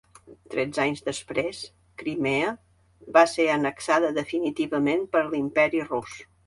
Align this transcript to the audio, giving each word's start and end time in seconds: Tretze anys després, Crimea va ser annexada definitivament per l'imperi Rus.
Tretze 0.53 0.79
anys 0.85 1.03
després, 1.09 1.59
Crimea 2.03 2.49
va 3.19 3.25
ser 3.37 3.49
annexada 3.59 4.13
definitivament 4.21 5.09
per 5.15 5.27
l'imperi 5.33 5.91
Rus. 5.91 6.23